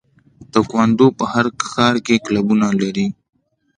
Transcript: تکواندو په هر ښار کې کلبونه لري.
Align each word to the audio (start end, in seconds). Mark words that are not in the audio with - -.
تکواندو 0.53 1.07
په 1.17 1.25
هر 1.33 1.45
ښار 1.71 1.95
کې 2.05 2.23
کلبونه 2.27 2.67
لري. 2.81 3.07